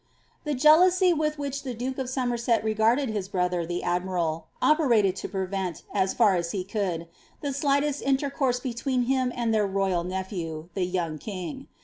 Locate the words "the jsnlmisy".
0.45-1.15